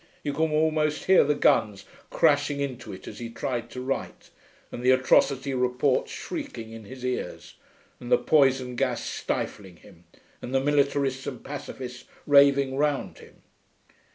You 0.23 0.33
can 0.33 0.51
almost 0.51 1.03
hear 1.03 1.23
the 1.23 1.35
guns 1.35 1.85
crashing 2.09 2.59
into 2.59 2.91
it 2.91 3.07
as 3.07 3.19
he 3.19 3.29
tried 3.29 3.69
to 3.69 3.81
write, 3.81 4.31
and 4.71 4.81
the 4.81 4.89
atrocity 4.89 5.53
reports 5.53 6.11
shrieking 6.11 6.71
in 6.71 6.85
his 6.85 7.05
ears, 7.05 7.53
and 7.99 8.11
the 8.11 8.17
poison 8.17 8.75
gas 8.75 9.03
stifling 9.05 9.75
him, 9.75 10.05
and 10.41 10.55
the 10.55 10.59
militarists 10.59 11.27
and 11.27 11.43
pacificists 11.45 12.05
raving 12.25 12.77
round 12.77 13.19
him. 13.19 13.43